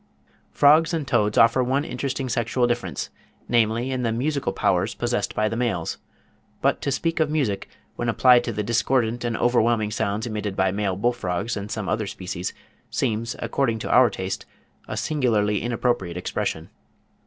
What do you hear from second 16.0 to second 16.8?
expression.